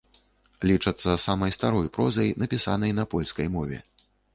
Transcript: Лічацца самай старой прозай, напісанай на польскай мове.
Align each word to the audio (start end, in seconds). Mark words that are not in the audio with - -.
Лічацца 0.69 1.11
самай 1.27 1.55
старой 1.59 1.93
прозай, 1.99 2.35
напісанай 2.45 2.91
на 3.03 3.11
польскай 3.17 3.47
мове. 3.59 3.89